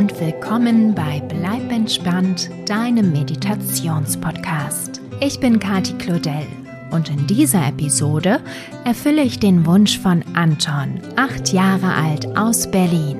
und 0.00 0.18
willkommen 0.18 0.94
bei 0.94 1.20
Bleib 1.28 1.70
entspannt, 1.70 2.48
deinem 2.64 3.12
Meditationspodcast. 3.12 4.98
Ich 5.20 5.38
bin 5.40 5.58
Kati 5.60 5.92
Claudel 5.98 6.46
und 6.90 7.10
in 7.10 7.26
dieser 7.26 7.68
Episode 7.68 8.40
erfülle 8.86 9.20
ich 9.20 9.40
den 9.40 9.66
Wunsch 9.66 9.98
von 9.98 10.24
Anton, 10.32 11.02
acht 11.16 11.52
Jahre 11.52 11.92
alt 11.92 12.34
aus 12.34 12.70
Berlin. 12.70 13.18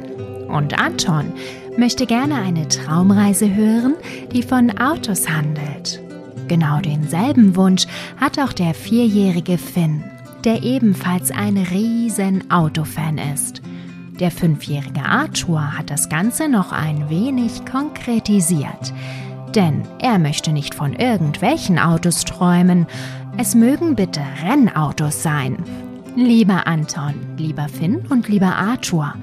Und 0.48 0.80
Anton 0.80 1.34
möchte 1.76 2.06
gerne 2.06 2.36
eine 2.36 2.66
Traumreise 2.66 3.54
hören, 3.54 3.96
die 4.32 4.42
von 4.42 4.70
Autos 4.78 5.28
handelt. 5.28 6.00
Genau 6.48 6.80
denselben 6.80 7.56
Wunsch 7.56 7.86
hat 8.18 8.38
auch 8.38 8.54
der 8.54 8.72
vierjährige 8.72 9.58
Finn, 9.58 10.02
der 10.44 10.62
ebenfalls 10.62 11.30
ein 11.30 11.58
riesen 11.58 12.50
Autofan 12.50 13.18
ist. 13.18 13.60
Der 14.20 14.30
fünfjährige 14.30 15.02
Arthur 15.02 15.78
hat 15.78 15.90
das 15.90 16.10
Ganze 16.10 16.50
noch 16.50 16.72
ein 16.72 17.08
wenig 17.08 17.64
konkretisiert. 17.64 18.92
Denn 19.54 19.82
er 19.98 20.18
möchte 20.18 20.52
nicht 20.52 20.74
von 20.74 20.92
irgendwelchen 20.92 21.78
Autos 21.78 22.26
träumen. 22.26 22.86
Es 23.38 23.54
mögen 23.54 23.96
bitte 23.96 24.20
Rennautos 24.44 25.22
sein. 25.22 25.56
Lieber 26.16 26.66
Anton, 26.66 27.14
lieber 27.38 27.68
Finn 27.68 28.04
und 28.10 28.28
lieber 28.28 28.56
Arthur, 28.56 29.14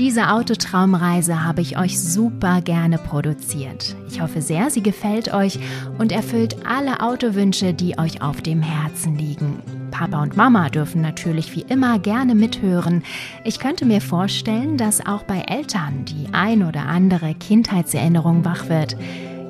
diese 0.00 0.30
Autotraumreise 0.30 1.44
habe 1.44 1.60
ich 1.60 1.78
euch 1.78 2.00
super 2.00 2.62
gerne 2.62 2.96
produziert. 2.96 3.94
Ich 4.08 4.22
hoffe 4.22 4.40
sehr, 4.40 4.70
sie 4.70 4.82
gefällt 4.82 5.34
euch 5.34 5.58
und 5.98 6.10
erfüllt 6.10 6.56
alle 6.66 7.00
Autowünsche, 7.00 7.74
die 7.74 7.98
euch 7.98 8.22
auf 8.22 8.40
dem 8.40 8.62
Herzen 8.62 9.18
liegen. 9.18 9.62
Papa 9.90 10.22
und 10.22 10.38
Mama 10.38 10.70
dürfen 10.70 11.02
natürlich 11.02 11.54
wie 11.54 11.66
immer 11.68 11.98
gerne 11.98 12.34
mithören. 12.34 13.02
Ich 13.44 13.58
könnte 13.58 13.84
mir 13.84 14.00
vorstellen, 14.00 14.78
dass 14.78 15.04
auch 15.04 15.24
bei 15.24 15.40
Eltern 15.40 16.06
die 16.06 16.32
ein 16.32 16.62
oder 16.62 16.86
andere 16.86 17.34
Kindheitserinnerung 17.34 18.42
wach 18.42 18.70
wird. 18.70 18.96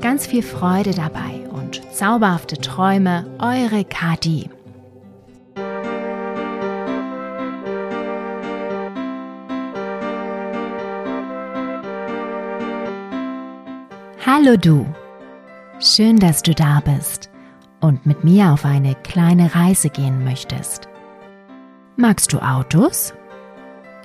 Ganz 0.01 0.27
viel 0.27 0.43
Freude 0.43 0.91
dabei 0.91 1.49
und 1.53 1.81
zauberhafte 1.95 2.57
Träume, 2.57 3.25
eure 3.39 3.85
Kati. 3.85 4.51
Hallo 14.33 14.57
du! 14.57 14.87
Schön, 15.81 16.17
dass 16.21 16.41
du 16.41 16.55
da 16.55 16.79
bist 16.79 17.31
und 17.81 18.07
mit 18.07 18.23
mir 18.23 18.53
auf 18.53 18.65
eine 18.65 18.95
kleine 18.95 19.57
Reise 19.57 19.91
gehen 19.91 20.23
möchtest. 20.23 20.89
Magst 21.97 22.33
du 22.33 22.39
Autos? 22.39 23.13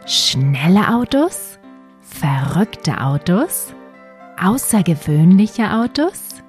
Schnelle 0.08 0.92
Autos? 0.96 1.60
Verrückte 2.02 3.02
Autos? 3.02 3.76
Außergewöhnliche 4.42 5.72
Autos? 5.72 6.42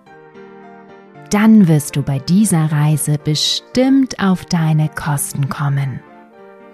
Dann 1.28 1.68
wirst 1.68 1.96
du 1.96 2.02
bei 2.02 2.18
dieser 2.18 2.72
Reise 2.72 3.18
bestimmt 3.18 4.18
auf 4.18 4.46
deine 4.46 4.88
Kosten 4.88 5.50
kommen. 5.50 6.00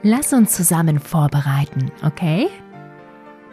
Lass 0.05 0.33
uns 0.33 0.53
zusammen 0.53 1.01
vorbereiten, 1.01 1.91
okay? 2.05 2.47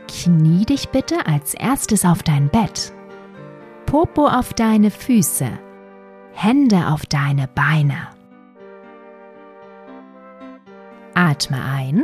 Knie 0.07 0.65
dich 0.65 0.89
bitte 0.89 1.25
als 1.25 1.55
erstes 1.55 2.05
auf 2.05 2.21
dein 2.21 2.49
Bett 2.49 2.93
Popo 3.89 4.27
auf 4.27 4.53
deine 4.53 4.91
Füße, 4.91 5.49
Hände 6.33 6.89
auf 6.89 7.07
deine 7.07 7.47
Beine. 7.47 8.09
Atme 11.15 11.57
ein 11.59 12.03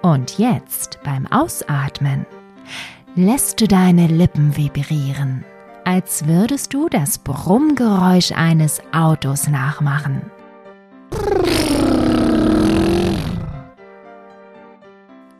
und 0.00 0.38
jetzt 0.38 1.00
beim 1.04 1.26
Ausatmen 1.26 2.24
lässt 3.14 3.60
du 3.60 3.68
deine 3.68 4.06
Lippen 4.06 4.56
vibrieren, 4.56 5.44
als 5.84 6.26
würdest 6.26 6.72
du 6.72 6.88
das 6.88 7.18
Brummgeräusch 7.18 8.32
eines 8.32 8.80
Autos 8.90 9.48
nachmachen. 9.48 10.30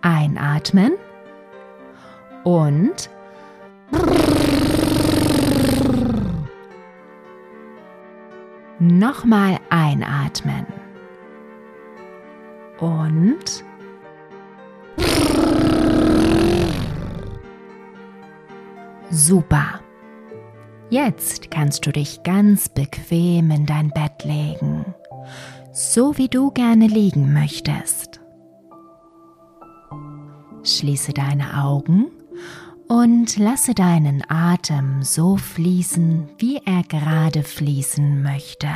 Einatmen 0.03 0.93
und 2.45 3.09
Nochmal 8.83 9.61
einatmen. 9.71 10.67
Und 12.81 13.65
super. 19.09 19.79
Jetzt 20.91 21.53
kannst 21.53 21.87
du 21.87 21.93
dich 21.93 22.25
ganz 22.25 22.69
bequem 22.69 23.53
in 23.53 23.67
dein 23.67 23.91
Bett 23.91 24.25
legen, 24.25 24.85
so 25.71 26.19
wie 26.19 26.27
du 26.27 26.51
gerne 26.51 26.89
liegen 26.89 27.33
möchtest. 27.33 28.21
Schließe 30.65 31.13
deine 31.13 31.63
Augen 31.63 32.11
und 32.93 33.39
lasse 33.39 33.73
deinen 33.73 34.23
Atem 34.29 35.03
so 35.03 35.39
fließen, 35.39 36.29
wie 36.37 36.59
er 36.59 36.83
gerade 36.83 37.43
fließen 37.43 38.23
möchte. 38.23 38.69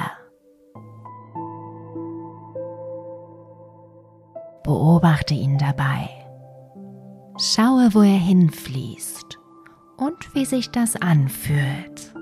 Beobachte 4.64 5.34
ihn 5.34 5.58
dabei. 5.58 6.08
Schaue, 7.36 7.92
wo 7.92 8.00
er 8.00 8.18
hinfließt 8.18 9.38
und 9.98 10.34
wie 10.34 10.46
sich 10.46 10.70
das 10.70 10.96
anfühlt. 10.96 12.14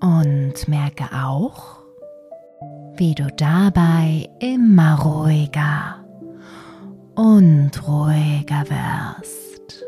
Und 0.00 0.66
merke 0.66 1.04
auch, 1.14 1.78
wie 2.96 3.14
du 3.14 3.28
dabei 3.36 4.28
immer 4.40 5.00
ruhiger 5.00 6.01
und 7.14 7.70
ruhiger 7.86 8.64
wirst. 8.68 9.84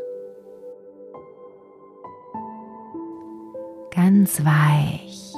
Ganz 3.91 4.43
weich 4.43 5.33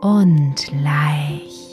und 0.00 0.72
leicht. 0.82 1.69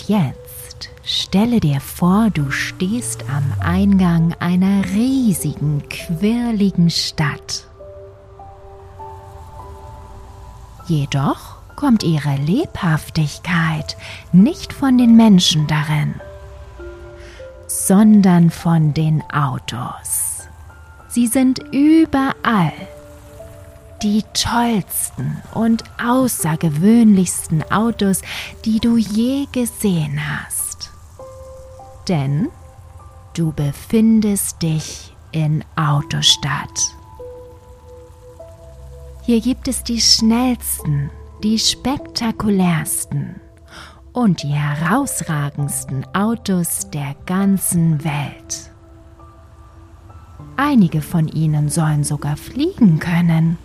Und 0.00 0.08
jetzt 0.08 0.88
stelle 1.04 1.60
dir 1.60 1.80
vor, 1.80 2.30
du 2.32 2.50
stehst 2.50 3.24
am 3.28 3.52
Eingang 3.60 4.34
einer 4.38 4.84
riesigen, 4.94 5.82
quirligen 5.88 6.90
Stadt. 6.90 7.66
Jedoch 10.86 11.56
kommt 11.76 12.02
ihre 12.02 12.36
Lebhaftigkeit 12.36 13.96
nicht 14.32 14.72
von 14.72 14.96
den 14.96 15.16
Menschen 15.16 15.66
darin, 15.66 16.14
sondern 17.66 18.50
von 18.50 18.94
den 18.94 19.22
Autos. 19.30 20.48
Sie 21.08 21.26
sind 21.26 21.58
überall 21.72 22.72
die 24.02 24.24
tollsten 24.34 25.42
und 25.54 25.84
außergewöhnlichsten 26.02 27.70
Autos, 27.70 28.22
die 28.64 28.80
du 28.80 28.96
je 28.96 29.46
gesehen 29.52 30.18
hast. 30.18 30.90
Denn 32.08 32.48
du 33.34 33.52
befindest 33.52 34.62
dich 34.62 35.14
in 35.32 35.64
Autostadt. 35.76 36.96
Hier 39.22 39.40
gibt 39.40 39.68
es 39.68 39.84
die 39.84 40.00
schnellsten, 40.00 41.10
die 41.42 41.58
spektakulärsten 41.58 43.40
und 44.12 44.42
die 44.42 44.48
herausragendsten 44.48 46.04
Autos 46.14 46.90
der 46.90 47.14
ganzen 47.26 48.02
Welt. 48.02 48.72
Einige 50.56 51.00
von 51.00 51.28
ihnen 51.28 51.68
sollen 51.68 52.02
sogar 52.02 52.36
fliegen 52.36 52.98
können 52.98 53.56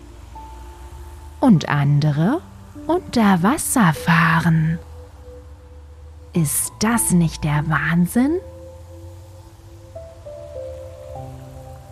und 1.46 1.68
andere 1.68 2.40
unter 2.88 3.40
Wasser 3.44 3.92
fahren. 3.92 4.80
Ist 6.32 6.72
das 6.80 7.12
nicht 7.12 7.44
der 7.44 7.68
Wahnsinn? 7.68 8.32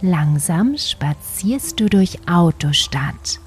Langsam 0.00 0.76
spazierst 0.76 1.78
du 1.78 1.88
durch 1.88 2.18
Autostadt. 2.28 3.38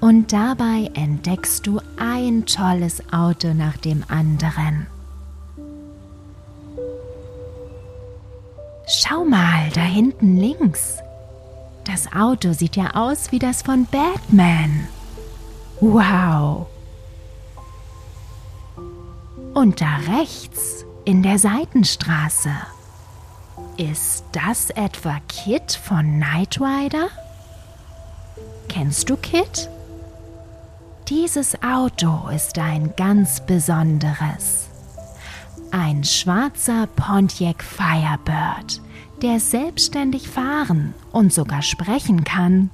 Und 0.00 0.34
dabei 0.34 0.90
entdeckst 0.92 1.66
du 1.66 1.80
ein 1.98 2.44
tolles 2.44 3.02
Auto 3.10 3.54
nach 3.54 3.78
dem 3.78 4.04
anderen. 4.08 4.86
Schau 8.86 9.24
mal, 9.24 9.70
da 9.74 9.80
hinten 9.80 10.36
links. 10.36 10.98
Das 11.84 12.12
Auto 12.12 12.52
sieht 12.52 12.76
ja 12.76 12.94
aus 12.94 13.32
wie 13.32 13.38
das 13.38 13.62
von 13.62 13.86
Batman. 13.86 14.86
Wow. 15.80 16.66
Und 19.54 19.80
da 19.80 19.96
rechts 20.18 20.84
in 21.04 21.22
der 21.22 21.38
Seitenstraße. 21.38 22.50
Ist 23.76 24.24
das 24.32 24.70
etwa 24.70 25.20
Kit 25.28 25.72
von 25.72 26.20
Knight 26.20 26.60
Rider? 26.60 27.08
Kennst 28.68 29.08
du 29.08 29.16
Kit? 29.16 29.68
Dieses 31.08 31.62
Auto 31.62 32.28
ist 32.28 32.58
ein 32.58 32.94
ganz 32.96 33.40
besonderes. 33.46 34.68
Ein 35.70 36.02
schwarzer 36.02 36.86
Pontiac 36.88 37.62
Firebird, 37.62 38.82
der 39.22 39.38
selbstständig 39.38 40.28
fahren 40.28 40.92
und 41.12 41.32
sogar 41.32 41.62
sprechen 41.62 42.24
kann. 42.24 42.70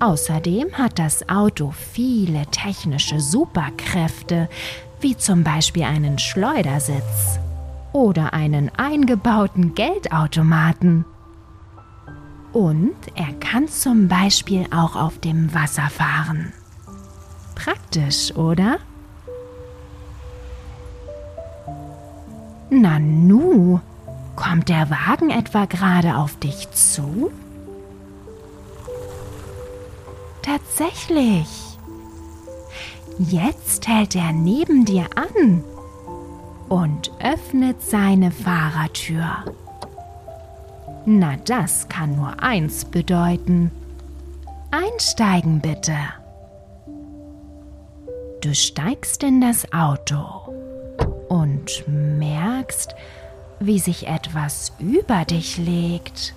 Außerdem 0.00 0.72
hat 0.74 0.98
das 0.98 1.28
Auto 1.28 1.72
viele 1.72 2.46
technische 2.46 3.18
Superkräfte, 3.18 4.48
wie 5.00 5.16
zum 5.16 5.42
Beispiel 5.42 5.84
einen 5.84 6.18
Schleudersitz 6.18 7.40
oder 7.92 8.32
einen 8.32 8.70
eingebauten 8.76 9.74
Geldautomaten. 9.74 11.04
Und 12.52 12.96
er 13.14 13.32
kann 13.40 13.68
zum 13.68 14.08
Beispiel 14.08 14.66
auch 14.70 14.94
auf 14.94 15.18
dem 15.18 15.52
Wasser 15.52 15.88
fahren. 15.90 16.52
Praktisch, 17.56 18.34
oder? 18.36 18.78
Nanu, 22.70 23.80
kommt 24.36 24.68
der 24.68 24.90
Wagen 24.90 25.30
etwa 25.30 25.64
gerade 25.64 26.16
auf 26.16 26.38
dich 26.38 26.70
zu? 26.70 27.32
Tatsächlich. 30.48 31.46
Jetzt 33.18 33.86
hält 33.86 34.16
er 34.16 34.32
neben 34.32 34.86
dir 34.86 35.06
an 35.14 35.62
und 36.70 37.12
öffnet 37.20 37.82
seine 37.82 38.30
Fahrertür. 38.30 39.26
Na, 41.04 41.36
das 41.44 41.90
kann 41.90 42.16
nur 42.16 42.42
eins 42.42 42.86
bedeuten. 42.86 43.70
Einsteigen 44.70 45.60
bitte. 45.60 45.96
Du 48.40 48.54
steigst 48.54 49.22
in 49.24 49.42
das 49.42 49.70
Auto 49.74 50.22
und 51.28 51.84
merkst, 51.86 52.94
wie 53.60 53.80
sich 53.80 54.06
etwas 54.06 54.72
über 54.78 55.26
dich 55.26 55.58
legt. 55.58 56.34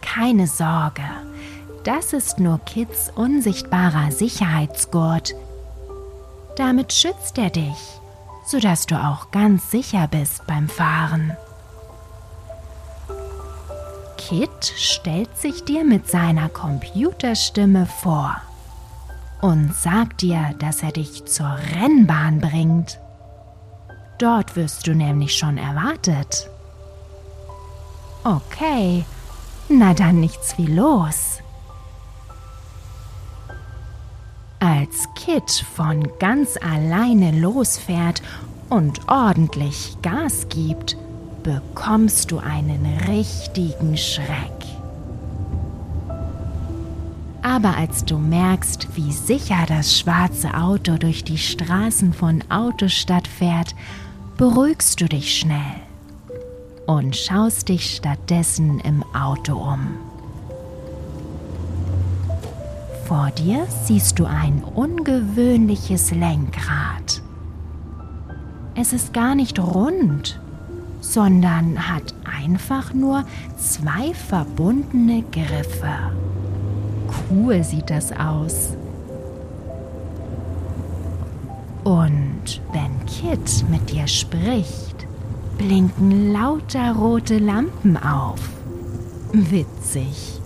Keine 0.00 0.46
Sorge, 0.46 1.02
das 1.84 2.12
ist 2.12 2.38
nur 2.38 2.58
Kids 2.66 3.10
unsichtbarer 3.14 4.12
Sicherheitsgurt. 4.12 5.34
Damit 6.56 6.92
schützt 6.92 7.38
er 7.38 7.50
dich, 7.50 8.00
sodass 8.46 8.86
du 8.86 8.96
auch 8.96 9.30
ganz 9.30 9.70
sicher 9.70 10.08
bist 10.08 10.46
beim 10.46 10.68
Fahren. 10.68 11.36
Kit 14.16 14.72
stellt 14.76 15.36
sich 15.36 15.64
dir 15.64 15.84
mit 15.84 16.08
seiner 16.08 16.48
Computerstimme 16.48 17.86
vor 17.86 18.36
und 19.40 19.74
sagt 19.74 20.20
dir, 20.20 20.54
dass 20.58 20.82
er 20.82 20.92
dich 20.92 21.24
zur 21.24 21.56
Rennbahn 21.74 22.40
bringt. 22.40 22.98
Dort 24.18 24.54
wirst 24.54 24.86
du 24.86 24.94
nämlich 24.94 25.36
schon 25.36 25.56
erwartet. 25.56 26.50
Okay, 28.22 29.04
na 29.68 29.94
dann 29.94 30.20
nichts 30.20 30.58
wie 30.58 30.66
los. 30.66 31.39
Als 34.80 35.06
Kit 35.14 35.50
von 35.74 36.08
ganz 36.18 36.56
alleine 36.56 37.38
losfährt 37.38 38.22
und 38.70 39.10
ordentlich 39.10 39.98
Gas 40.00 40.46
gibt, 40.48 40.96
bekommst 41.42 42.30
du 42.30 42.38
einen 42.38 42.86
richtigen 43.06 43.98
Schreck. 43.98 44.64
Aber 47.42 47.76
als 47.76 48.06
du 48.06 48.16
merkst, 48.16 48.88
wie 48.96 49.12
sicher 49.12 49.66
das 49.68 49.98
schwarze 49.98 50.54
Auto 50.54 50.96
durch 50.96 51.24
die 51.24 51.36
Straßen 51.36 52.14
von 52.14 52.42
Autostadt 52.48 53.28
fährt, 53.28 53.74
beruhigst 54.38 54.98
du 54.98 55.10
dich 55.10 55.40
schnell 55.40 55.76
und 56.86 57.14
schaust 57.14 57.68
dich 57.68 57.96
stattdessen 57.96 58.80
im 58.80 59.04
Auto 59.14 59.56
um. 59.56 60.09
Vor 63.10 63.32
dir 63.32 63.66
siehst 63.86 64.20
du 64.20 64.24
ein 64.24 64.62
ungewöhnliches 64.62 66.12
Lenkrad. 66.12 67.20
Es 68.76 68.92
ist 68.92 69.12
gar 69.12 69.34
nicht 69.34 69.58
rund, 69.58 70.38
sondern 71.00 71.88
hat 71.88 72.14
einfach 72.24 72.94
nur 72.94 73.24
zwei 73.56 74.14
verbundene 74.14 75.24
Griffe. 75.32 75.92
Cool 77.28 77.64
sieht 77.64 77.90
das 77.90 78.12
aus. 78.12 78.76
Und 81.82 82.60
wenn 82.72 83.06
Kit 83.06 83.64
mit 83.68 83.90
dir 83.90 84.06
spricht, 84.06 85.08
blinken 85.58 86.32
lauter 86.32 86.92
rote 86.92 87.38
Lampen 87.38 87.96
auf. 87.96 88.50
Witzig. 89.32 90.39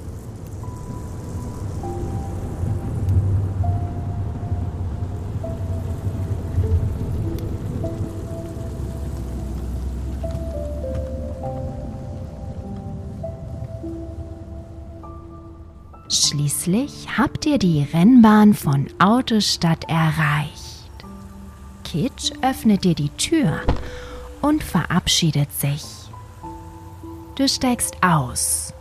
Schließlich 16.65 17.19
habt 17.19 17.45
ihr 17.45 17.59
die 17.59 17.87
Rennbahn 17.93 18.55
von 18.55 18.87
Autostadt 18.99 19.85
erreicht. 19.87 20.89
Kit 21.85 22.33
öffnet 22.41 22.85
dir 22.85 22.95
die 22.95 23.11
Tür 23.11 23.61
und 24.41 24.65
verabschiedet 24.65 25.53
sich. 25.53 25.85
Du 27.35 27.47
steigst 27.49 27.97
aus 28.03 28.73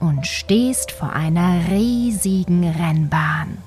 und 0.00 0.26
stehst 0.26 0.90
vor 0.90 1.12
einer 1.12 1.70
riesigen 1.70 2.68
Rennbahn. 2.68 3.58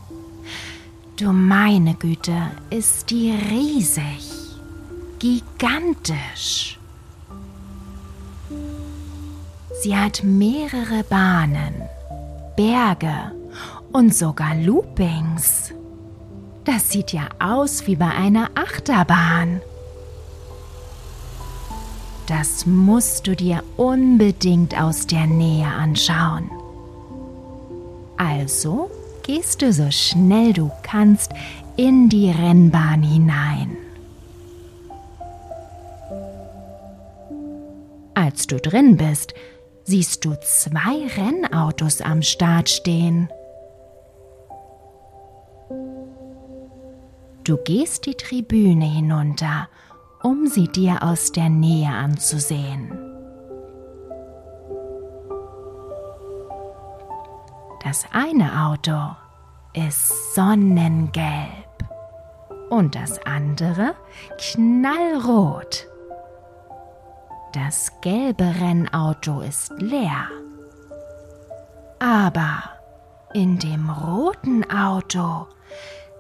Du 1.16 1.32
meine 1.32 1.94
Güte, 1.94 2.52
ist 2.72 3.10
die 3.10 3.32
riesig, 3.32 4.34
gigantisch. 5.20 6.78
Sie 9.82 9.96
hat 9.96 10.26
mehrere 10.26 11.06
Bahnen 11.06 11.74
Berge 12.58 13.32
und 13.94 14.14
sogar 14.14 14.56
Loopings. 14.56 15.74
Das 16.64 16.92
sieht 16.92 17.12
ja 17.12 17.30
aus 17.40 17.88
wie 17.88 17.96
bei 17.96 18.10
einer 18.10 18.50
Achterbahn. 18.56 19.62
Das 22.28 22.66
musst 22.66 23.28
du 23.28 23.36
dir 23.36 23.64
unbedingt 23.78 24.80
aus 24.80 25.08
der 25.08 25.28
Nähe 25.28 25.66
anschauen. 25.66 26.50
Also 28.18 28.90
gehst 29.24 29.62
du 29.62 29.74
so 29.74 29.90
schnell 29.92 30.54
du 30.54 30.72
kannst 30.84 31.32
in 31.76 32.10
die 32.10 32.30
Rennbahn 32.30 33.04
hinein. 33.04 33.76
Als 38.14 38.46
du 38.46 38.60
drin 38.60 38.98
bist, 38.98 39.34
siehst 39.84 40.24
du 40.24 40.36
zwei 40.42 41.08
Rennautos 41.18 42.02
am 42.02 42.22
Start 42.22 42.70
stehen. 42.70 43.30
Du 47.44 47.58
gehst 47.58 48.06
die 48.06 48.16
Tribüne 48.16 48.86
hinunter, 48.86 49.68
um 50.22 50.46
sie 50.48 50.68
dir 50.68 51.02
aus 51.02 51.32
der 51.32 51.50
Nähe 51.50 51.90
anzusehen. 51.90 52.92
Das 57.84 58.06
eine 58.12 58.68
Auto 58.68 59.16
ist 59.74 60.36
sonnengelb 60.36 61.50
und 62.70 62.94
das 62.94 63.20
andere 63.26 63.96
knallrot. 64.38 65.88
Das 67.54 67.92
gelbe 68.02 68.46
Rennauto 68.62 69.42
ist 69.42 69.72
leer. 69.82 70.28
Aber 72.00 72.64
in 73.34 73.58
dem 73.58 73.90
roten 73.90 74.64
Auto 74.72 75.48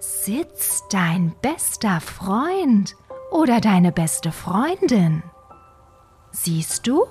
sitzt 0.01 0.86
dein 0.91 1.31
bester 1.43 2.01
Freund 2.01 2.96
oder 3.31 3.62
deine 3.62 3.91
beste 3.91 4.31
Freundin. 4.31 5.22
Siehst 6.31 6.88
du? 6.88 7.05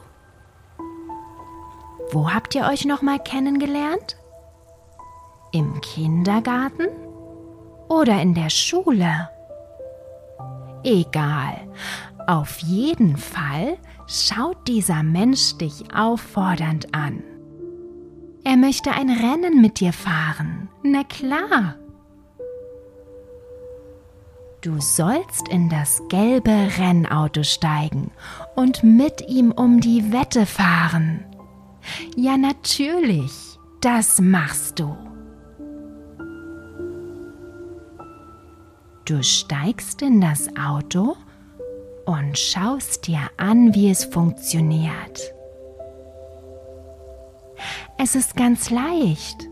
Wo 2.11 2.33
habt 2.33 2.55
ihr 2.57 2.67
euch 2.67 2.85
noch 2.85 3.01
mal 3.01 3.21
kennengelernt? 3.21 4.17
Im 5.53 5.81
Kindergarten 5.81 6.89
oder 7.89 8.21
in 8.21 8.35
der 8.35 8.51
Schule? 8.51 9.31
Egal. 10.83 11.69
Auf 12.27 12.59
jeden 12.59 13.17
Fall 13.17 13.79
schaut 14.09 14.67
dieser 14.67 15.05
Mensch 15.05 15.57
dich 15.59 15.95
auffordernd 15.95 16.93
an. 16.93 17.23
Er 18.43 18.57
möchte 18.57 18.91
ein 18.91 19.11
Rennen 19.11 19.61
mit 19.61 19.79
dir 19.79 19.93
fahren. 19.93 20.69
Na 20.83 21.05
klar. 21.05 21.77
Du 24.63 24.79
sollst 24.79 25.49
in 25.49 25.71
das 25.71 26.03
gelbe 26.11 26.51
Rennauto 26.79 27.43
steigen 27.45 28.11
und 28.57 28.85
mit 28.85 29.27
ihm 29.27 29.53
um 29.53 29.81
die 29.81 30.13
Wette 30.13 30.45
fahren. 30.45 31.25
Ja, 32.15 32.37
natürlich, 32.37 33.33
das 33.81 34.21
machst 34.21 34.79
du. 34.79 34.95
Du 39.07 39.23
steigst 39.23 40.03
in 40.03 40.21
das 40.21 40.49
Auto 40.57 41.17
und 42.05 42.39
schaust 42.39 43.07
dir 43.07 43.31
an, 43.39 43.75
wie 43.75 43.91
es 43.91 44.05
funktioniert. 44.05 45.35
Es 47.97 48.15
ist 48.15 48.37
ganz 48.37 48.71
leicht. 48.71 49.50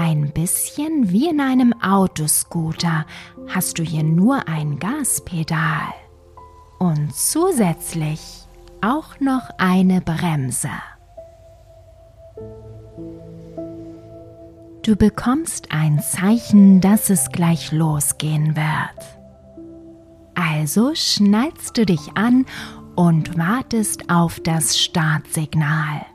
Ein 0.00 0.30
bisschen 0.30 1.10
wie 1.10 1.28
in 1.28 1.40
einem 1.40 1.74
Autoscooter 1.82 3.04
hast 3.48 3.80
du 3.80 3.82
hier 3.82 4.04
nur 4.04 4.46
ein 4.46 4.78
Gaspedal 4.78 5.92
und 6.78 7.12
zusätzlich 7.12 8.20
auch 8.80 9.18
noch 9.18 9.50
eine 9.58 10.00
Bremse. 10.00 10.70
Du 14.84 14.94
bekommst 14.94 15.72
ein 15.72 16.00
Zeichen, 16.00 16.80
dass 16.80 17.10
es 17.10 17.30
gleich 17.30 17.72
losgehen 17.72 18.54
wird. 18.54 19.18
Also 20.36 20.94
schnallst 20.94 21.76
du 21.76 21.84
dich 21.84 22.16
an 22.16 22.46
und 22.94 23.36
wartest 23.36 24.08
auf 24.08 24.38
das 24.38 24.78
Startsignal. 24.78 26.06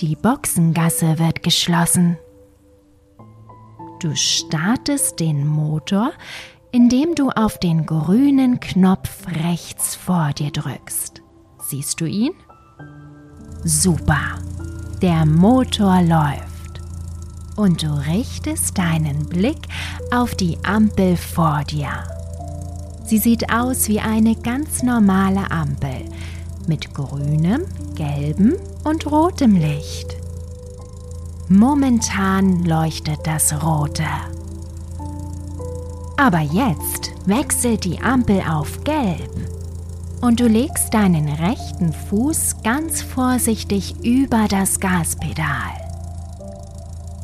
Die 0.00 0.16
Boxengasse 0.16 1.18
wird 1.18 1.42
geschlossen. 1.42 2.16
Du 4.00 4.16
startest 4.16 5.20
den 5.20 5.46
Motor, 5.46 6.12
indem 6.72 7.14
du 7.14 7.28
auf 7.28 7.58
den 7.58 7.84
grünen 7.84 8.60
Knopf 8.60 9.26
rechts 9.44 9.96
vor 9.96 10.30
dir 10.32 10.52
drückst. 10.52 11.20
Siehst 11.68 12.00
du 12.00 12.06
ihn? 12.06 12.32
Super. 13.62 14.38
Der 15.02 15.26
Motor 15.26 16.00
läuft. 16.00 16.80
Und 17.56 17.82
du 17.82 17.88
richtest 18.08 18.78
deinen 18.78 19.28
Blick 19.28 19.68
auf 20.10 20.34
die 20.34 20.56
Ampel 20.64 21.18
vor 21.18 21.62
dir. 21.64 21.90
Sie 23.04 23.18
sieht 23.18 23.52
aus 23.52 23.86
wie 23.88 24.00
eine 24.00 24.34
ganz 24.34 24.82
normale 24.82 25.50
Ampel 25.50 26.06
mit 26.66 26.94
grünem, 26.94 27.62
gelbem 27.94 28.56
und 28.84 29.10
rotem 29.10 29.54
Licht. 29.56 30.16
Momentan 31.48 32.64
leuchtet 32.64 33.18
das 33.24 33.52
rote. 33.62 34.04
Aber 36.16 36.40
jetzt 36.40 37.12
wechselt 37.26 37.84
die 37.84 38.00
Ampel 38.00 38.42
auf 38.48 38.84
gelb 38.84 39.30
und 40.20 40.38
du 40.40 40.46
legst 40.46 40.92
deinen 40.92 41.28
rechten 41.28 41.92
Fuß 41.92 42.62
ganz 42.62 43.02
vorsichtig 43.02 43.94
über 44.04 44.46
das 44.48 44.78
Gaspedal. 44.78 45.72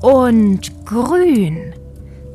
Und 0.00 0.86
grün. 0.86 1.74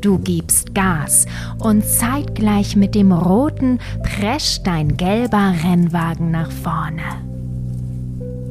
Du 0.01 0.17
gibst 0.17 0.74
Gas 0.74 1.27
und 1.60 1.86
zeitgleich 1.86 2.75
mit 2.75 2.96
dem 2.96 3.12
roten 3.12 3.77
prescht 4.01 4.65
dein 4.65 4.98
gelber 4.98 5.53
Rennwagen 5.63 6.31
nach 6.31 6.50
vorne. 6.51 7.03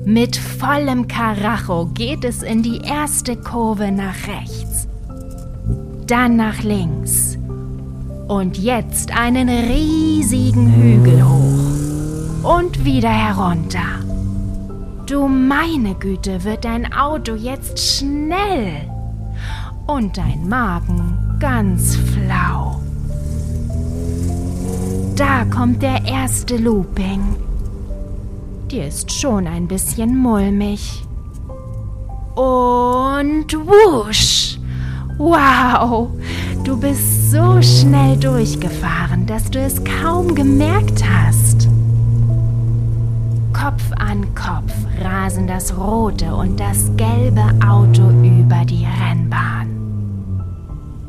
Mit 0.05 0.37
vollem 0.37 1.09
Karacho 1.09 1.87
geht 1.87 2.25
es 2.25 2.45
in 2.45 2.63
die 2.63 2.81
erste 2.83 3.37
Kurve 3.37 3.91
nach 3.91 4.15
rechts, 4.29 4.87
dann 6.07 6.37
nach 6.37 6.63
links 6.63 7.37
und 8.29 8.57
jetzt 8.57 9.17
einen 9.19 9.49
riesigen 9.49 10.73
Hügel 10.73 11.29
hoch 11.29 12.57
und 12.59 12.85
wieder 12.85 13.11
herunter. 13.11 13.99
Du 15.07 15.27
meine 15.27 15.97
Güte, 15.97 16.45
wird 16.45 16.65
dein 16.65 16.93
Auto 16.93 17.35
jetzt 17.35 17.77
schnell 17.81 18.89
und 19.89 20.17
dein 20.17 20.49
Magen 20.49 21.10
ganz 21.41 21.97
flau. 21.97 22.81
Da 25.17 25.45
kommt 25.47 25.83
der 25.83 26.05
erste 26.05 26.57
Looping. 26.59 27.21
Dir 28.71 28.87
ist 28.87 29.11
schon 29.11 29.47
ein 29.47 29.67
bisschen 29.67 30.17
mulmig. 30.17 31.03
Und 32.37 33.47
wusch! 33.53 34.59
Wow! 35.19 36.11
Du 36.63 36.79
bist 36.79 37.31
so 37.31 37.61
schnell 37.63 38.17
durchgefahren, 38.17 39.27
dass 39.27 39.51
du 39.51 39.59
es 39.59 39.83
kaum 39.83 40.35
gemerkt 40.35 41.03
hast. 41.03 41.69
Kopf 43.53 43.93
an 43.99 44.35
Kopf 44.35 44.73
rasen 45.03 45.47
das 45.47 45.77
rote 45.77 46.35
und 46.35 46.61
das 46.61 46.91
gelbe 46.97 47.45
Auto 47.67 48.09
über 48.23 48.65
die 48.65 48.87
Rennbahn. 48.87 49.70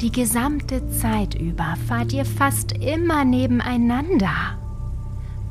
Die 0.02 0.12
gesamte 0.12 0.90
Zeit 0.90 1.36
über 1.36 1.76
fahrt 1.88 2.12
ihr 2.12 2.26
fast 2.26 2.72
immer 2.72 3.24
nebeneinander. 3.24 4.58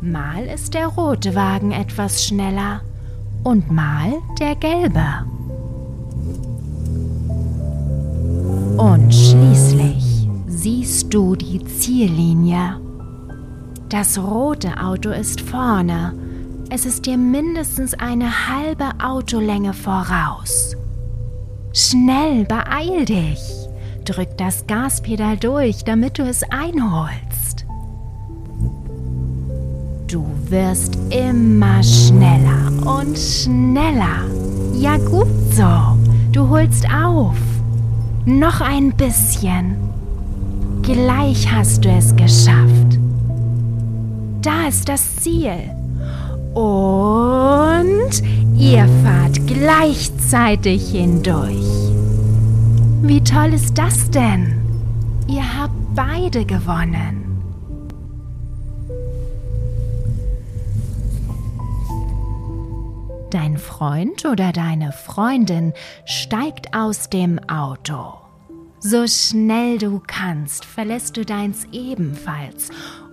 Mal 0.00 0.44
ist 0.52 0.74
der 0.74 0.88
rote 0.88 1.36
Wagen 1.36 1.70
etwas 1.70 2.24
schneller 2.24 2.80
und 3.44 3.70
mal 3.70 4.14
der 4.40 4.56
gelbe. 4.56 5.04
Und 8.76 9.14
schließlich 9.14 10.28
siehst 10.48 11.14
du 11.14 11.36
die 11.36 11.64
Ziellinie. 11.66 12.80
Das 13.88 14.18
rote 14.18 14.82
Auto 14.82 15.10
ist 15.10 15.42
vorne. 15.42 16.12
Es 16.70 16.86
ist 16.86 17.06
dir 17.06 17.16
mindestens 17.16 17.94
eine 17.94 18.48
halbe 18.48 18.88
Autolänge 19.00 19.74
voraus. 19.74 20.76
Schnell, 21.72 22.44
beeil 22.46 23.04
dich! 23.04 23.69
Drück 24.10 24.36
das 24.38 24.66
Gaspedal 24.66 25.36
durch, 25.36 25.84
damit 25.84 26.18
du 26.18 26.24
es 26.24 26.42
einholst. 26.50 27.64
Du 30.08 30.26
wirst 30.48 30.98
immer 31.10 31.80
schneller 31.84 32.72
und 32.98 33.16
schneller. 33.16 34.24
Ja 34.74 34.96
gut 34.96 35.28
so, 35.52 35.96
du 36.32 36.48
holst 36.48 36.86
auf. 36.92 37.36
Noch 38.24 38.60
ein 38.60 38.92
bisschen. 38.96 39.76
Gleich 40.82 41.48
hast 41.48 41.84
du 41.84 41.88
es 41.90 42.16
geschafft. 42.16 42.98
Da 44.42 44.66
ist 44.66 44.88
das 44.88 45.16
Ziel. 45.18 45.70
Und 46.54 48.10
ihr 48.58 48.88
fahrt 49.04 49.46
gleichzeitig 49.46 50.90
hindurch. 50.90 51.89
Wie 53.02 53.24
toll 53.24 53.54
ist 53.54 53.78
das 53.78 54.10
denn? 54.10 54.60
Ihr 55.26 55.58
habt 55.58 55.72
beide 55.94 56.44
gewonnen. 56.44 57.42
Dein 63.30 63.56
Freund 63.56 64.26
oder 64.26 64.52
deine 64.52 64.92
Freundin 64.92 65.72
steigt 66.04 66.74
aus 66.74 67.08
dem 67.08 67.38
Auto. 67.48 68.18
So 68.80 69.06
schnell 69.06 69.78
du 69.78 70.02
kannst, 70.06 70.66
verlässt 70.66 71.16
du 71.16 71.24
deins 71.24 71.66
ebenfalls 71.72 72.68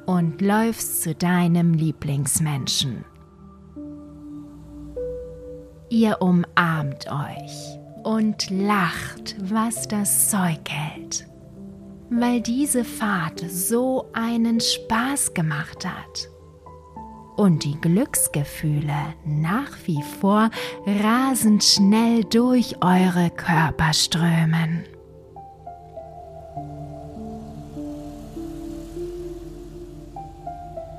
und 0.06 0.42
läufst 0.42 1.02
zu 1.02 1.16
deinem 1.16 1.74
Lieblingsmenschen. 1.74 3.06
Ihr 5.90 6.22
umarmt 6.22 7.08
euch 7.10 7.87
und 8.08 8.50
lacht, 8.50 9.36
was 9.52 9.86
das 9.90 10.30
Zeug 10.30 10.62
hält, 10.70 11.28
weil 12.10 12.40
diese 12.40 12.86
Fahrt 12.86 13.44
so 13.50 14.06
einen 14.14 14.62
Spaß 14.62 15.34
gemacht 15.34 15.86
hat. 15.86 16.30
und 17.36 17.64
die 17.66 17.80
Glücksgefühle 17.80 19.14
nach 19.24 19.72
wie 19.86 20.02
vor 20.20 20.50
rasend 20.86 21.64
schnell 21.64 22.24
durch 22.24 22.78
eure 22.82 23.30
Körper 23.30 23.94
strömen. 23.94 24.86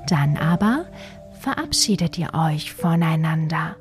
Dann 0.07 0.37
aber 0.37 0.85
verabschiedet 1.41 2.17
ihr 2.17 2.33
euch 2.33 2.73
voneinander, 2.73 3.75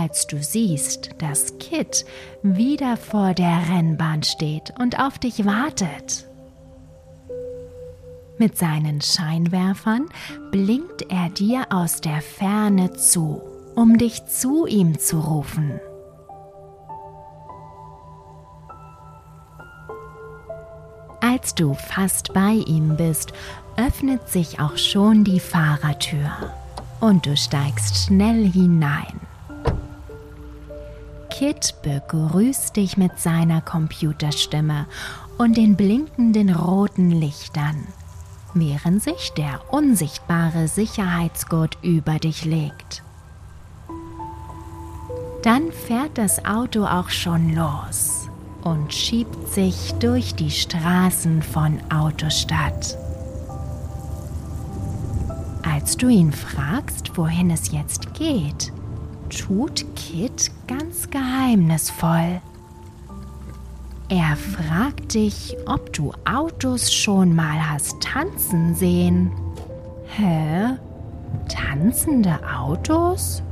als 0.00 0.26
du 0.26 0.42
siehst, 0.42 1.10
dass 1.18 1.58
Kit 1.58 2.06
wieder 2.42 2.96
vor 2.96 3.34
der 3.34 3.68
Rennbahn 3.68 4.22
steht 4.22 4.72
und 4.78 4.98
auf 4.98 5.18
dich 5.18 5.44
wartet. 5.44 6.26
Mit 8.38 8.56
seinen 8.56 9.02
Scheinwerfern 9.02 10.06
blinkt 10.50 11.02
er 11.10 11.28
dir 11.28 11.66
aus 11.68 12.00
der 12.00 12.22
Ferne 12.22 12.92
zu, 12.92 13.42
um 13.74 13.98
dich 13.98 14.24
zu 14.24 14.66
ihm 14.66 14.98
zu 14.98 15.20
rufen. 15.20 15.78
Als 21.20 21.54
du 21.54 21.74
fast 21.74 22.32
bei 22.32 22.52
ihm 22.52 22.96
bist, 22.96 23.34
öffnet 23.76 24.26
sich 24.30 24.60
auch 24.60 24.78
schon 24.78 25.24
die 25.24 25.40
Fahrertür 25.40 26.54
und 27.00 27.26
du 27.26 27.36
steigst 27.36 28.06
schnell 28.06 28.50
hinein. 28.50 29.29
Kit 31.40 31.76
begrüßt 31.80 32.76
dich 32.76 32.98
mit 32.98 33.18
seiner 33.18 33.62
Computerstimme 33.62 34.84
und 35.38 35.56
den 35.56 35.74
blinkenden 35.74 36.54
roten 36.54 37.10
Lichtern, 37.10 37.86
während 38.52 39.02
sich 39.02 39.32
der 39.32 39.62
unsichtbare 39.72 40.68
Sicherheitsgurt 40.68 41.78
über 41.80 42.18
dich 42.18 42.44
legt. 42.44 43.02
Dann 45.42 45.72
fährt 45.72 46.18
das 46.18 46.44
Auto 46.44 46.84
auch 46.84 47.08
schon 47.08 47.54
los 47.54 48.28
und 48.62 48.92
schiebt 48.92 49.48
sich 49.48 49.94
durch 49.94 50.34
die 50.34 50.50
Straßen 50.50 51.40
von 51.42 51.80
Autostadt. 51.90 52.98
Als 55.62 55.96
du 55.96 56.08
ihn 56.08 56.32
fragst, 56.32 57.16
wohin 57.16 57.50
es 57.50 57.72
jetzt 57.72 58.12
geht, 58.12 58.74
tut 59.30 59.84
Kit 59.96 60.50
ganz 60.66 61.08
geheimnisvoll. 61.10 62.40
Er 64.08 64.36
fragt 64.36 65.14
dich, 65.14 65.56
ob 65.66 65.92
du 65.92 66.12
Autos 66.24 66.92
schon 66.92 67.34
mal 67.34 67.70
hast 67.70 68.00
tanzen 68.02 68.74
sehen. 68.74 69.30
Hä? 70.06 70.76
Tanzende 71.48 72.40
Autos? 72.58 73.42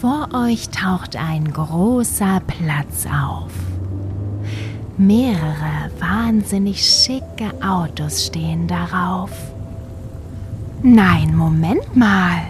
Vor 0.00 0.28
euch 0.34 0.68
taucht 0.68 1.16
ein 1.16 1.50
großer 1.52 2.40
Platz 2.46 3.06
auf. 3.06 3.52
Mehrere 4.98 5.90
wahnsinnig 5.98 6.84
schicke 6.84 7.52
Autos 7.62 8.26
stehen 8.26 8.66
darauf. 8.66 9.51
Nein, 10.82 11.36
Moment 11.36 11.96
mal. 11.96 12.42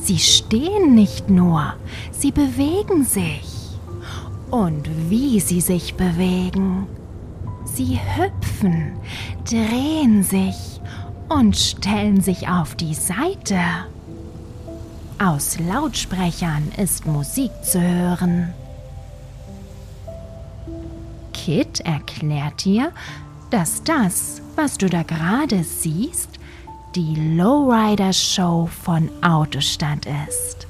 Sie 0.00 0.18
stehen 0.18 0.94
nicht 0.94 1.28
nur, 1.28 1.74
sie 2.12 2.30
bewegen 2.30 3.04
sich. 3.04 3.78
Und 4.50 4.88
wie 5.10 5.40
sie 5.40 5.60
sich 5.60 5.94
bewegen. 5.94 6.86
Sie 7.64 7.98
hüpfen, 8.16 8.92
drehen 9.44 10.22
sich 10.22 10.80
und 11.28 11.56
stellen 11.56 12.20
sich 12.20 12.48
auf 12.48 12.76
die 12.76 12.94
Seite. 12.94 13.60
Aus 15.18 15.58
Lautsprechern 15.58 16.70
ist 16.76 17.06
Musik 17.06 17.50
zu 17.62 17.80
hören. 17.80 18.54
Kit 21.32 21.80
erklärt 21.80 22.64
dir, 22.64 22.92
dass 23.50 23.82
das, 23.82 24.42
was 24.54 24.78
du 24.78 24.88
da 24.88 25.02
gerade 25.02 25.64
siehst, 25.64 26.37
die 26.98 27.36
Lowrider 27.36 28.12
Show 28.12 28.68
von 28.82 29.08
Autostadt 29.22 30.04
ist. 30.26 30.66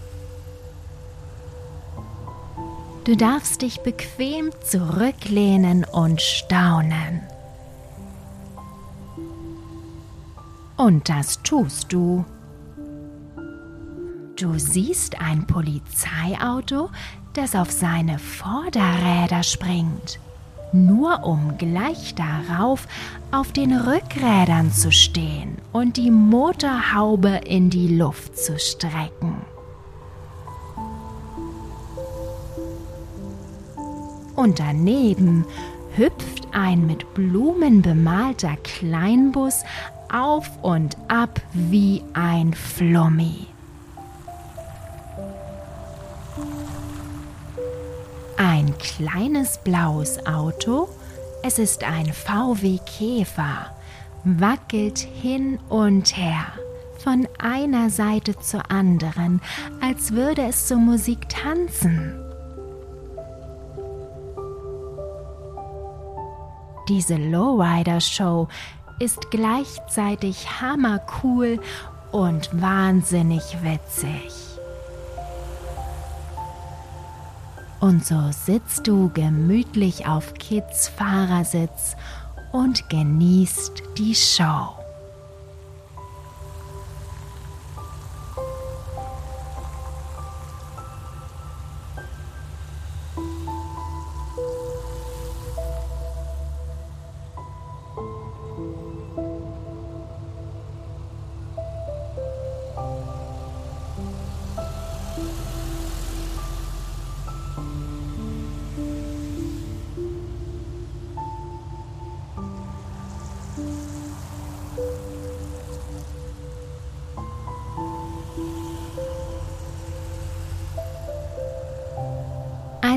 Du 3.04 3.16
darfst 3.16 3.62
dich 3.62 3.80
bequem 3.80 4.50
zurücklehnen 4.62 5.86
und 5.90 6.20
staunen. 6.20 7.22
Und 10.76 11.08
das 11.08 11.42
tust 11.42 11.94
du. 11.94 12.26
Du 14.36 14.58
siehst 14.58 15.18
ein 15.22 15.46
Polizeiauto, 15.46 16.90
das 17.32 17.54
auf 17.54 17.70
seine 17.70 18.18
Vorderräder 18.18 19.42
springt 19.42 20.20
nur 20.72 21.24
um 21.24 21.56
gleich 21.58 22.14
darauf 22.14 22.86
auf 23.30 23.52
den 23.52 23.72
Rückrädern 23.72 24.72
zu 24.72 24.90
stehen 24.92 25.58
und 25.72 25.96
die 25.96 26.10
Motorhaube 26.10 27.40
in 27.46 27.70
die 27.70 27.96
Luft 27.96 28.38
zu 28.38 28.58
strecken. 28.58 29.36
Und 34.36 34.60
daneben 34.60 35.44
hüpft 35.96 36.48
ein 36.52 36.86
mit 36.86 37.12
Blumen 37.14 37.82
bemalter 37.82 38.56
Kleinbus 38.62 39.64
auf 40.12 40.48
und 40.62 40.96
ab 41.08 41.40
wie 41.52 42.02
ein 42.14 42.54
Flummi. 42.54 43.48
Ein 48.78 48.84
kleines 48.84 49.58
blaues 49.58 50.24
Auto, 50.24 50.88
es 51.42 51.58
ist 51.58 51.82
ein 51.82 52.12
VW 52.12 52.78
Käfer, 52.86 53.74
wackelt 54.22 54.98
hin 54.98 55.58
und 55.68 56.16
her, 56.16 56.46
von 56.98 57.26
einer 57.38 57.90
Seite 57.90 58.38
zur 58.38 58.70
anderen, 58.70 59.40
als 59.80 60.12
würde 60.12 60.42
es 60.42 60.68
zur 60.68 60.76
Musik 60.76 61.28
tanzen. 61.28 62.14
Diese 66.88 67.16
Lowrider-Show 67.16 68.46
ist 69.00 69.32
gleichzeitig 69.32 70.60
hammercool 70.60 71.58
und 72.12 72.48
wahnsinnig 72.60 73.56
witzig. 73.64 74.47
Und 77.80 78.04
so 78.04 78.30
sitzt 78.32 78.86
du 78.86 79.10
gemütlich 79.10 80.06
auf 80.06 80.34
Kids 80.34 80.88
Fahrersitz 80.88 81.96
und 82.50 82.88
genießt 82.90 83.82
die 83.96 84.14
Show. 84.14 84.77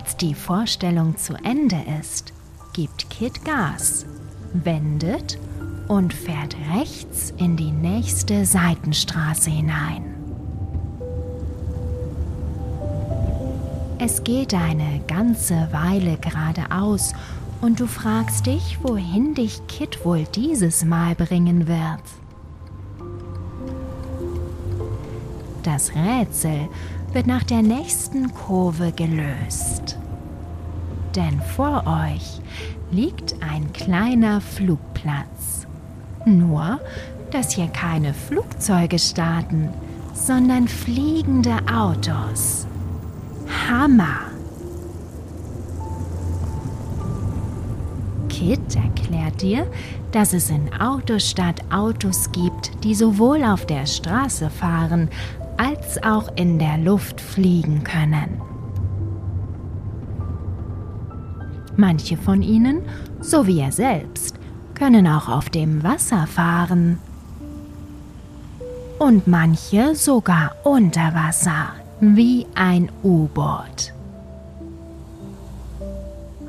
Als 0.02 0.18
die 0.18 0.34
Vorstellung 0.34 1.16
zu 1.16 1.36
Ende 1.44 1.78
ist, 2.00 2.34
gibt 2.74 3.08
Kit 3.12 3.46
Gas, 3.46 4.08
wendet 4.52 5.38
und 5.88 6.12
fährt 6.12 6.56
rechts 6.76 7.32
in 7.38 7.56
die 7.56 7.72
nächste 7.72 8.48
Seitenstraße 8.48 9.52
hinein. 9.52 10.16
Es 14.00 14.24
geht 14.24 14.56
eine 14.56 15.02
ganze 15.08 15.68
Weile 15.72 16.18
geradeaus 16.18 17.14
und 17.62 17.80
du 17.80 17.86
fragst 17.86 18.48
dich, 18.48 18.80
wohin 18.82 19.36
dich 19.36 19.62
Kit 19.68 20.04
wohl 20.04 20.24
dieses 20.34 20.84
Mal 20.84 21.14
bringen 21.14 21.68
wird. 21.68 22.02
Das 25.62 25.92
Rätsel 25.94 26.70
wird 27.13 27.28
nach 27.28 27.43
der 27.43 27.62
nächsten 27.62 28.34
Kurve 28.34 28.91
gelöst. 28.91 29.97
Denn 31.15 31.41
vor 31.41 31.84
euch 31.86 32.39
liegt 32.91 33.36
ein 33.41 33.74
kleiner 33.74 34.39
Flugplatz. 34.39 35.67
Nur, 36.26 36.80
dass 37.32 37.52
hier 37.52 37.67
keine 37.67 38.13
Flugzeuge 38.13 39.00
starten, 39.00 39.69
sondern 40.13 40.67
fliegende 40.67 41.58
Autos. 41.74 42.65
Hammer! 43.69 44.32
Kit 48.30 48.76
erklärt 48.76 49.41
dir, 49.41 49.67
dass 50.12 50.34
es 50.34 50.50
in 50.50 50.74
Autostadt 50.80 51.62
Autos 51.71 52.32
gibt, 52.32 52.84
die 52.84 52.95
sowohl 52.95 53.43
auf 53.43 53.65
der 53.65 53.86
Straße 53.86 54.50
fahren 54.50 55.10
als 55.62 56.02
auch 56.02 56.36
in 56.38 56.58
der 56.58 56.80
Luft 56.80 57.21
fliegen 57.21 57.84
können. 57.84 58.41
Manche 61.78 62.17
von 62.17 62.41
ihnen, 62.41 62.82
so 63.19 63.45
wie 63.45 63.60
er 63.60 63.71
selbst, 63.71 64.39
können 64.74 65.08
auch 65.08 65.30
auf 65.30 65.52
dem 65.52 65.84
Wasser 65.84 66.26
fahren. 66.26 66.97
Und 68.97 69.28
manche 69.28 69.93
sogar 69.93 70.56
unter 70.63 71.13
Wasser, 71.13 71.74
wie 72.00 72.47
ein 72.56 72.91
U-Boot. 73.04 73.93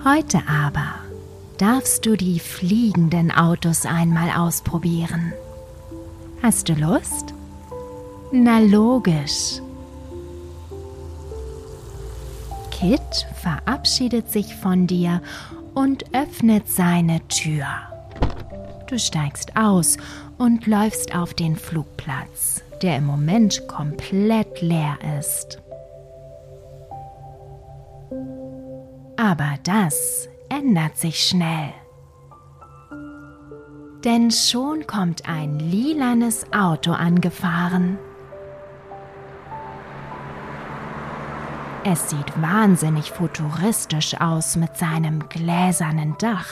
Heute 0.06 0.38
aber 0.48 0.94
darfst 1.58 2.06
du 2.06 2.16
die 2.16 2.40
fliegenden 2.40 3.30
Autos 3.30 3.84
einmal 3.84 4.30
ausprobieren. 4.30 5.34
Hast 6.42 6.70
du 6.70 6.72
Lust? 6.72 7.31
Na 8.34 8.60
logisch. 8.60 9.60
Kit 12.70 13.26
verabschiedet 13.34 14.32
sich 14.32 14.56
von 14.56 14.86
dir 14.86 15.20
und 15.74 16.14
öffnet 16.14 16.66
seine 16.66 17.20
Tür. 17.28 17.66
Du 18.86 18.98
steigst 18.98 19.54
aus 19.54 19.98
und 20.38 20.66
läufst 20.66 21.14
auf 21.14 21.34
den 21.34 21.56
Flugplatz, 21.56 22.62
der 22.80 22.96
im 22.96 23.04
Moment 23.04 23.68
komplett 23.68 24.62
leer 24.62 24.96
ist. 25.18 25.60
Aber 29.18 29.58
das 29.62 30.26
ändert 30.48 30.96
sich 30.96 31.22
schnell. 31.22 31.74
Denn 34.04 34.30
schon 34.30 34.86
kommt 34.86 35.28
ein 35.28 35.58
lilanes 35.58 36.46
Auto 36.50 36.92
angefahren. 36.92 37.98
Es 41.84 42.10
sieht 42.10 42.40
wahnsinnig 42.40 43.10
futuristisch 43.10 44.20
aus 44.20 44.54
mit 44.54 44.76
seinem 44.76 45.28
gläsernen 45.28 46.16
Dach. 46.18 46.48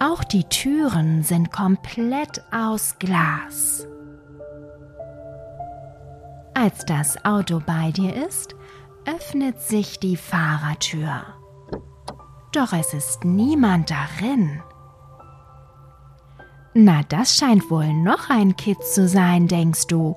Auch 0.00 0.24
die 0.24 0.44
Türen 0.44 1.22
sind 1.22 1.52
komplett 1.52 2.42
aus 2.50 2.98
Glas. 2.98 3.86
Als 6.54 6.84
das 6.84 7.24
Auto 7.24 7.62
bei 7.64 7.92
dir 7.92 8.26
ist, 8.26 8.56
öffnet 9.06 9.60
sich 9.60 10.00
die 10.00 10.16
Fahrertür. 10.16 11.22
Doch 12.50 12.72
es 12.72 12.92
ist 12.92 13.24
niemand 13.24 13.92
darin. 13.92 14.62
Na, 16.74 17.02
das 17.08 17.36
scheint 17.36 17.70
wohl 17.70 17.92
noch 17.92 18.30
ein 18.30 18.56
Kid 18.56 18.82
zu 18.82 19.06
sein, 19.06 19.46
denkst 19.46 19.86
du, 19.86 20.16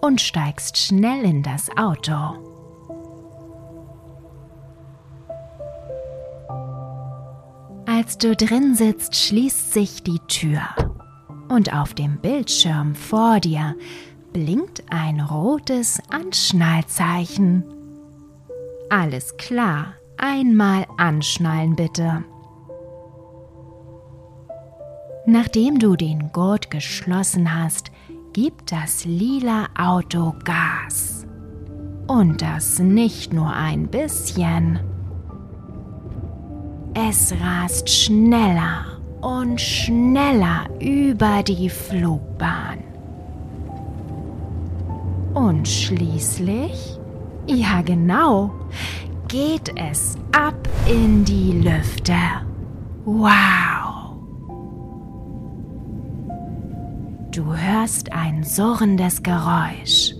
und 0.00 0.20
steigst 0.20 0.76
schnell 0.76 1.24
in 1.24 1.42
das 1.42 1.68
Auto. 1.76 2.14
Als 7.86 8.18
du 8.18 8.34
drin 8.34 8.74
sitzt, 8.74 9.16
schließt 9.16 9.72
sich 9.72 10.02
die 10.02 10.20
Tür 10.28 10.62
und 11.48 11.74
auf 11.74 11.94
dem 11.94 12.18
Bildschirm 12.18 12.94
vor 12.94 13.40
dir 13.40 13.76
blinkt 14.32 14.84
ein 14.90 15.20
rotes 15.20 16.00
Anschnallzeichen. 16.08 17.64
Alles 18.88 19.36
klar, 19.36 19.94
einmal 20.16 20.86
anschnallen 20.96 21.76
bitte. 21.76 22.24
Nachdem 25.26 25.78
du 25.78 25.96
den 25.96 26.32
Gurt 26.32 26.70
geschlossen 26.70 27.54
hast, 27.54 27.90
gibt 28.32 28.72
das 28.72 29.04
lila 29.04 29.66
Auto 29.76 30.34
Gas. 30.44 31.26
Und 32.06 32.42
das 32.42 32.78
nicht 32.78 33.32
nur 33.32 33.52
ein 33.52 33.88
bisschen. 33.88 34.80
Es 36.94 37.32
rast 37.40 37.88
schneller 37.88 38.84
und 39.20 39.60
schneller 39.60 40.68
über 40.80 41.42
die 41.42 41.68
Flugbahn. 41.68 42.78
Und 45.34 45.68
schließlich, 45.68 46.98
ja 47.46 47.82
genau, 47.82 48.50
geht 49.28 49.72
es 49.76 50.16
ab 50.32 50.68
in 50.88 51.24
die 51.24 51.52
Lüfte. 51.52 52.14
Wow! 53.04 53.89
Du 57.32 57.54
hörst 57.54 58.12
ein 58.12 58.42
surrendes 58.42 59.22
Geräusch. 59.22 60.16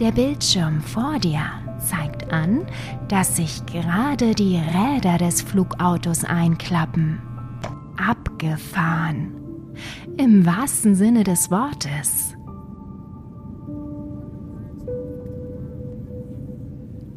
Der 0.00 0.10
Bildschirm 0.10 0.80
vor 0.80 1.18
dir 1.18 1.42
zeigt 1.78 2.32
an, 2.32 2.66
dass 3.08 3.36
sich 3.36 3.66
gerade 3.66 4.34
die 4.34 4.56
Räder 4.56 5.18
des 5.18 5.42
Flugautos 5.42 6.24
einklappen. 6.24 7.20
Abgefahren. 7.98 9.34
Im 10.16 10.46
wahrsten 10.46 10.94
Sinne 10.94 11.24
des 11.24 11.50
Wortes. 11.50 12.34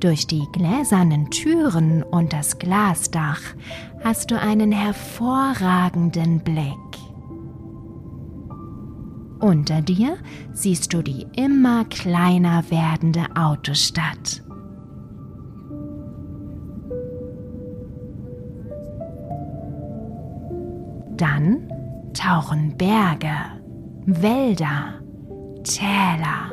Durch 0.01 0.27
die 0.27 0.45
gläsernen 0.51 1.30
Türen 1.30 2.04
und 2.04 2.34
das 2.34 2.60
Glasdach 2.60 3.41
hast 4.04 4.32
du 4.32 4.39
einen 4.39 4.73
hervorragenden 4.73 6.39
Blick. 6.39 6.90
Unter 9.41 9.82
dir 9.82 10.17
siehst 10.54 10.93
du 10.93 11.01
die 11.01 11.25
immer 11.36 11.86
kleiner 11.86 12.63
werdende 12.69 13.25
Autostadt. 13.36 14.43
Dann 21.17 21.71
tauchen 22.13 22.77
Berge, 22.77 23.34
Wälder, 24.06 25.01
Täler 25.63 26.51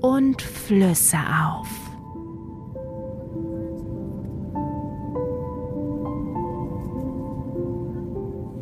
und 0.00 0.40
Flüsse 0.42 1.18
auf. 1.18 1.85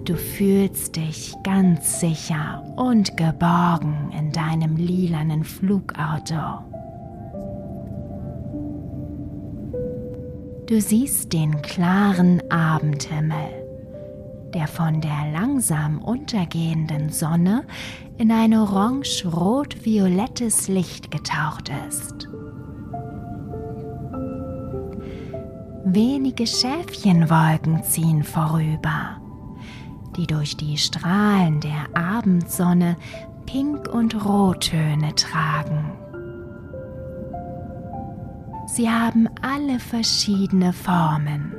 Du 0.05 0.17
fühlst 0.17 0.97
dich 0.97 1.35
ganz 1.45 2.01
sicher 2.01 2.63
und 2.77 3.17
geborgen 3.17 4.11
in 4.13 4.33
deinem 4.33 4.77
lilanen 4.77 5.45
Flugauto. 5.45 6.59
Du 10.67 10.79
siehst 10.79 11.33
den 11.33 11.63
klaren 11.63 12.43
Abendhimmel, 12.51 13.65
der 14.53 14.67
von 14.67 15.01
der 15.01 15.33
langsam 15.33 16.03
untergehenden 16.03 17.09
Sonne 17.09 17.65
in 18.19 18.31
ein 18.31 18.53
orange-rot-violettes 18.53 20.69
Licht 20.69 21.11
getaucht 21.11 21.71
ist. 21.89 22.29
Wenige 25.87 26.47
Schäfchenwolken 26.47 27.83
ziehen 27.85 28.23
vorüber 28.23 29.24
die 30.17 30.27
durch 30.27 30.57
die 30.57 30.77
Strahlen 30.79 31.61
der 31.61 31.87
Abendsonne 31.95 32.97
Pink- 33.47 33.89
und 33.89 34.25
Rottöne 34.25 35.15
tragen. 35.15 35.93
Sie 38.67 38.91
haben 38.91 39.29
alle 39.43 39.79
verschiedene 39.79 40.73
Formen. 40.73 41.53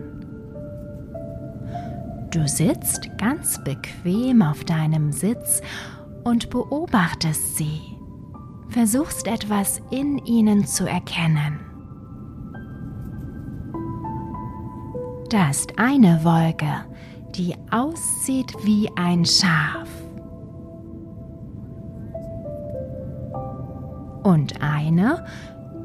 Du 2.32 2.48
sitzt 2.48 3.10
ganz 3.18 3.64
bequem 3.64 4.42
auf 4.42 4.66
deinem 4.66 5.14
Sitz 5.14 5.62
und 6.26 6.50
beobachtest 6.50 7.56
sie, 7.56 7.80
versuchst 8.68 9.28
etwas 9.28 9.82
in 9.92 10.18
ihnen 10.26 10.66
zu 10.66 10.86
erkennen. 10.86 11.60
Da 15.30 15.50
ist 15.50 15.80
eine 15.80 16.24
Wolke, 16.24 16.86
die 17.36 17.56
aussieht 17.72 18.54
wie 18.64 18.90
ein 18.96 19.26
Schaf. 19.26 19.90
Und 24.24 24.62
eine, 24.62 25.26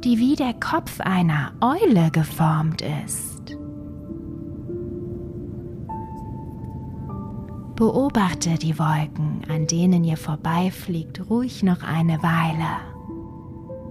die 0.02 0.18
wie 0.18 0.36
der 0.36 0.54
Kopf 0.54 1.00
einer 1.00 1.52
Eule 1.60 2.10
geformt 2.10 2.82
ist. 3.04 3.56
Beobachte 7.76 8.56
die 8.56 8.78
Wolken, 8.78 9.42
an 9.48 9.66
denen 9.66 10.04
ihr 10.04 10.16
vorbeifliegt, 10.16 11.28
ruhig 11.30 11.62
noch 11.62 11.82
eine 11.82 12.22
Weile. 12.22 12.90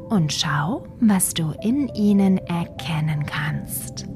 Und 0.10 0.34
schau, 0.34 0.84
was 1.00 1.34
du 1.34 1.54
in 1.62 1.88
ihnen 1.90 2.38
erkennen 2.38 3.26
kannst. 3.26 4.08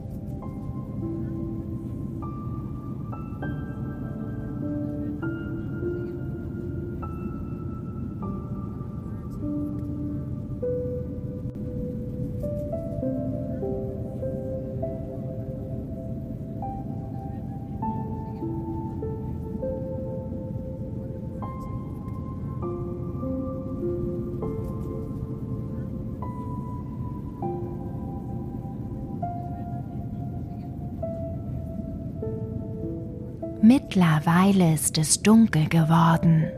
Mittlerweile 33.96 34.74
ist 34.74 34.98
es 34.98 35.22
dunkel 35.22 35.70
geworden 35.70 36.50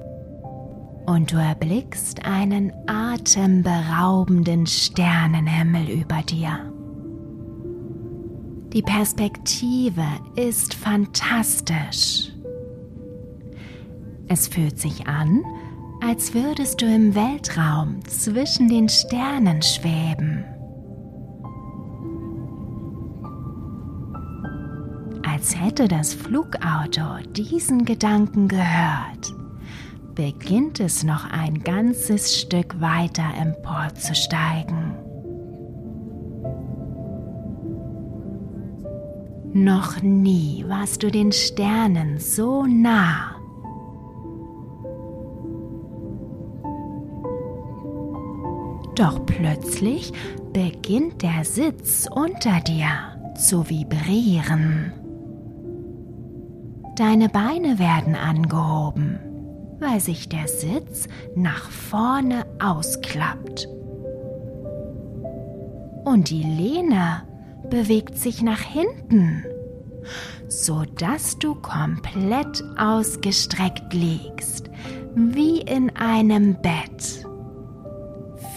und 1.06 1.34
du 1.34 1.36
erblickst 1.36 2.24
einen 2.24 2.72
atemberaubenden 2.88 4.66
Sternenhimmel 4.66 5.90
über 5.90 6.22
dir. 6.22 6.72
Die 8.72 8.82
Perspektive 8.82 10.06
ist 10.38 10.76
fantastisch. 10.76 12.32
Es 14.30 14.48
fühlt 14.48 14.80
sich 14.80 15.06
an, 15.06 15.44
als 16.02 16.34
würdest 16.34 16.82
du 16.82 16.86
im 16.86 17.16
Weltraum 17.16 18.00
zwischen 18.08 18.70
den 18.70 18.88
Sternen 18.88 19.62
schweben. 19.62 20.46
Als 25.46 25.62
hätte 25.62 25.88
das 25.88 26.16
Flugauto 26.16 27.20
diesen 27.36 27.86
Gedanken 27.86 28.48
gehört, 28.48 29.32
beginnt 30.16 30.80
es 30.80 31.04
noch 31.04 31.32
ein 31.32 31.60
ganzes 31.60 32.36
Stück 32.36 32.82
weiter 32.82 33.26
emporzusteigen. 33.40 34.96
Noch 39.54 40.02
nie 40.02 40.66
warst 40.68 41.04
du 41.04 41.12
den 41.12 41.32
Sternen 41.32 42.18
so 42.18 42.66
nah. 42.66 43.36
Doch 48.96 49.24
plötzlich 49.28 50.12
beginnt 50.54 51.22
der 51.22 51.46
Sitz 51.46 52.10
unter 52.12 52.62
dir 52.62 53.36
zu 53.36 53.70
vibrieren. 53.70 55.05
Deine 56.96 57.28
Beine 57.28 57.78
werden 57.78 58.16
angehoben, 58.16 59.20
weil 59.80 60.00
sich 60.00 60.30
der 60.30 60.48
Sitz 60.48 61.10
nach 61.36 61.70
vorne 61.70 62.46
ausklappt. 62.60 63.68
Und 66.06 66.30
die 66.30 66.44
Lehne 66.44 67.24
bewegt 67.70 68.18
sich 68.18 68.42
nach 68.42 68.62
hinten, 68.62 69.44
sodass 70.48 71.38
du 71.38 71.56
komplett 71.56 72.64
ausgestreckt 72.78 73.94
liegst, 73.94 74.70
wie 75.16 75.60
in 75.60 75.94
einem 75.98 76.56
Bett. 76.62 77.26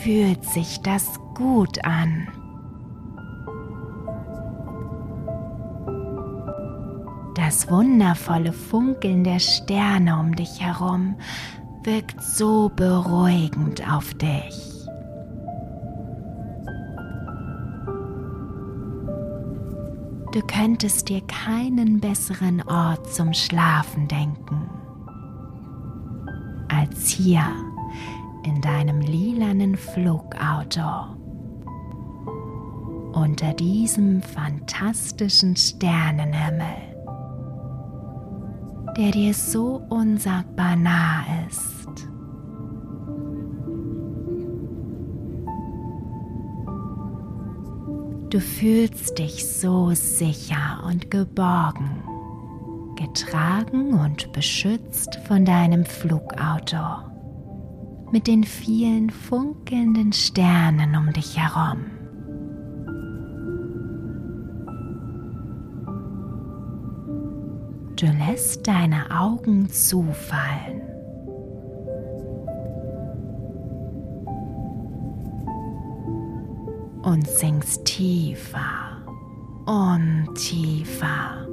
Fühlt 0.05 0.44
sich 0.44 0.81
das 0.83 1.18
gut 1.35 1.85
an. 1.85 2.29
Das 7.48 7.70
wundervolle 7.70 8.52
Funkeln 8.52 9.24
der 9.24 9.38
Sterne 9.38 10.18
um 10.18 10.37
dich 10.37 10.61
herum 10.61 11.16
wirkt 11.82 12.22
so 12.22 12.70
beruhigend 12.76 13.90
auf 13.90 14.12
dich. 14.12 14.84
Du 20.34 20.42
könntest 20.46 21.08
dir 21.08 21.22
keinen 21.22 22.00
besseren 22.00 22.61
Ort 22.68 23.11
zum 23.14 23.32
Schlafen 23.32 24.08
denken 24.08 24.68
als 26.68 27.08
hier 27.08 27.46
in 28.44 28.61
deinem 28.61 29.00
lilanen 29.00 29.74
Flugauto 29.74 31.16
unter 33.14 33.54
diesem 33.54 34.20
fantastischen 34.20 35.56
Sternenhimmel 35.56 36.88
der 38.98 39.12
dir 39.12 39.32
so 39.32 39.80
unsagbar 39.88 40.74
nah 40.74 41.24
ist. 41.48 41.88
Du 48.30 48.40
fühlst 48.40 49.18
dich 49.18 49.46
so 49.46 49.92
sicher 49.94 50.84
und 50.87 51.11
geborgen, 51.11 52.02
getragen 52.96 53.94
und 53.94 54.32
beschützt 54.32 55.18
von 55.26 55.44
deinem 55.44 55.84
Flugauto 55.87 57.08
mit 58.11 58.26
den 58.26 58.42
vielen 58.42 59.11
funkelnden 59.11 60.12
Sternen 60.12 60.96
um 60.96 61.12
dich 61.12 61.38
herum. 61.38 61.97
Du 67.98 68.06
lässt 68.06 68.68
deine 68.68 69.11
Augen 69.11 69.68
zufallen. 69.70 70.82
Und 77.02 77.26
sinkst 77.26 77.84
tiefer 77.87 79.02
und 79.66 80.32
tiefer. 80.37 81.48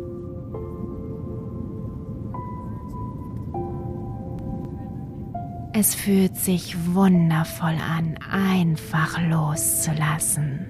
Es 5.73 5.95
fühlt 5.95 6.37
sich 6.37 6.93
wundervoll 6.93 7.77
an, 7.97 8.19
einfach 8.31 9.19
loszulassen. 9.19 10.67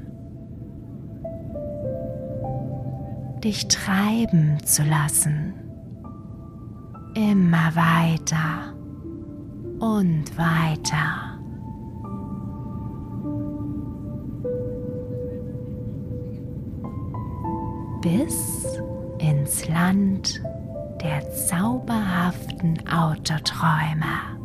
Dich 3.44 3.68
treiben 3.68 4.58
zu 4.64 4.84
lassen 4.84 5.45
immer 7.16 7.74
weiter 7.76 8.76
und 9.80 10.38
weiter. 10.38 11.40
Bis 18.02 18.80
ins 19.20 19.68
Land 19.68 20.42
der 21.02 21.28
zauberhaften 21.32 22.78
Autoträume. 22.88 24.36